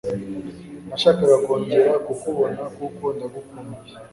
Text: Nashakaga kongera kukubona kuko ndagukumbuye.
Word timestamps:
Nashakaga 0.89 1.35
kongera 1.45 1.91
kukubona 2.05 2.61
kuko 2.75 3.03
ndagukumbuye. 3.15 3.93